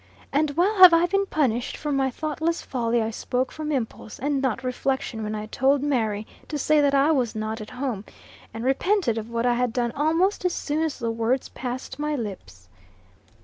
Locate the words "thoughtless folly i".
2.09-3.11